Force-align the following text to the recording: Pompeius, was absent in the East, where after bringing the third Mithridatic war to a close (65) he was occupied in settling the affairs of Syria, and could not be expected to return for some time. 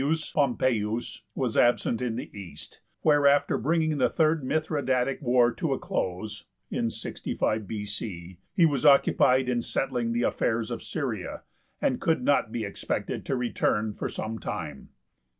Pompeius, 0.33 1.21
was 1.35 1.55
absent 1.55 2.01
in 2.01 2.15
the 2.15 2.35
East, 2.35 2.81
where 3.01 3.27
after 3.27 3.55
bringing 3.59 3.99
the 3.99 4.09
third 4.09 4.43
Mithridatic 4.43 5.21
war 5.21 5.51
to 5.51 5.73
a 5.73 5.77
close 5.77 6.47
(65) 6.71 7.69
he 7.69 8.37
was 8.65 8.83
occupied 8.83 9.47
in 9.47 9.61
settling 9.61 10.11
the 10.11 10.23
affairs 10.23 10.71
of 10.71 10.81
Syria, 10.81 11.43
and 11.79 12.01
could 12.01 12.23
not 12.23 12.51
be 12.51 12.65
expected 12.65 13.27
to 13.27 13.35
return 13.35 13.93
for 13.93 14.09
some 14.09 14.39
time. 14.39 14.89